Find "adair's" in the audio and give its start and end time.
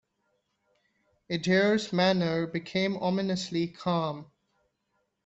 1.29-1.93